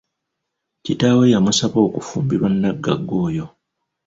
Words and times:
Kitaawe 0.83 1.25
yamusaba 1.33 1.77
okufumbirwa 1.87 2.47
nagagga 2.59 3.13
oyo. 3.27 3.45